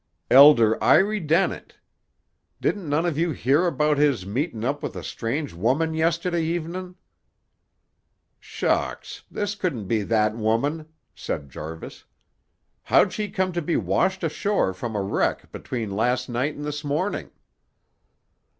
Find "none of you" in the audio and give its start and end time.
2.89-3.29